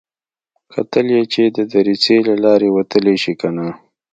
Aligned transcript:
کتل 0.73 1.07
يې 1.15 1.21
چې 1.33 1.43
د 1.55 1.57
دريڅې 1.73 2.17
له 2.27 2.35
لارې 2.43 2.67
وتلی 2.77 3.15
شي 3.23 3.33
که 3.39 3.49
نه. 3.57 3.67